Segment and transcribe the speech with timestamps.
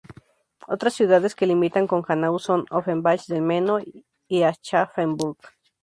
[0.67, 3.77] Otras ciudades que limitan con Hanau son Offenbach del Meno
[4.27, 5.37] y Aschaffenburg.